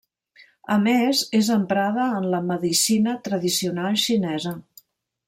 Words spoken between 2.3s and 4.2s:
la medicina tradicional